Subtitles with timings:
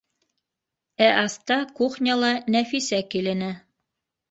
[1.07, 3.55] Ә аҫта- кухняла- Нәфисә килене.